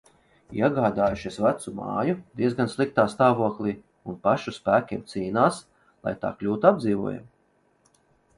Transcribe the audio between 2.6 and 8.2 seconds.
sliktā stāvoklī, un pašu spēkiem cīnās, lai tā kļūtu apdzīvojama.